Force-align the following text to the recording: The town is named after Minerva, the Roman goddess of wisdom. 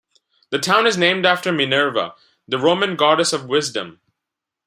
The 0.49 0.57
town 0.57 0.87
is 0.87 0.97
named 0.97 1.27
after 1.27 1.51
Minerva, 1.51 2.15
the 2.47 2.57
Roman 2.57 2.95
goddess 2.95 3.33
of 3.33 3.45
wisdom. 3.45 4.01